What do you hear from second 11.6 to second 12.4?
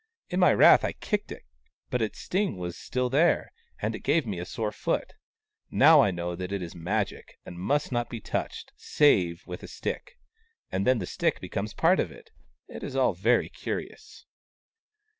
part of it.